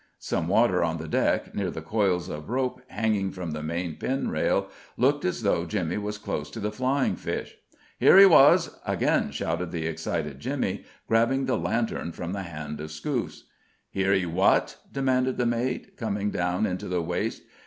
_"Some 0.17 0.47
water 0.47 0.83
on 0.83 0.97
the 0.97 1.07
deck, 1.07 1.53
near 1.53 1.69
the 1.69 1.79
coils 1.83 2.27
of 2.27 2.49
rope 2.49 2.81
hanging 2.87 3.29
from 3.31 3.51
the 3.51 3.61
main 3.61 3.97
pin 3.97 4.29
rail, 4.31 4.67
looked 4.97 5.23
as 5.25 5.43
though 5.43 5.63
Jimmy 5.67 5.99
was 5.99 6.17
close 6.17 6.49
to 6.49 6.59
the 6.59 6.71
flying 6.71 7.15
fish. 7.15 7.55
"Here 7.99 8.17
he 8.17 8.25
was!" 8.25 8.79
again 8.83 9.29
shouted 9.29 9.69
the 9.69 9.85
excited 9.85 10.39
Jimmy, 10.39 10.85
grabbing 11.07 11.45
the 11.45 11.55
lantern 11.55 12.13
from 12.13 12.33
the 12.33 12.41
hand 12.41 12.81
of 12.81 12.89
Scouse. 12.91 13.43
"Here 13.91 14.13
he 14.15 14.25
what?" 14.25 14.77
demanded 14.91 15.37
the 15.37 15.45
mate, 15.45 15.95
coming 15.97 16.31
down 16.31 16.65
into 16.65 16.87
the 16.87 17.03
waist. 17.03 17.43